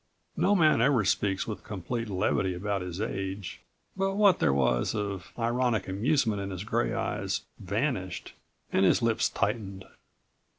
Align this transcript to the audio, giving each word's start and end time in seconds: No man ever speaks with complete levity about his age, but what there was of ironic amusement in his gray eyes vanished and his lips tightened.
No 0.35 0.55
man 0.55 0.81
ever 0.81 1.05
speaks 1.05 1.45
with 1.45 1.63
complete 1.63 2.09
levity 2.09 2.55
about 2.55 2.81
his 2.81 2.99
age, 2.99 3.61
but 3.95 4.15
what 4.15 4.39
there 4.39 4.51
was 4.51 4.95
of 4.95 5.31
ironic 5.37 5.87
amusement 5.87 6.41
in 6.41 6.49
his 6.49 6.63
gray 6.63 6.91
eyes 6.91 7.41
vanished 7.59 8.33
and 8.71 8.83
his 8.83 9.03
lips 9.03 9.29
tightened. 9.29 9.85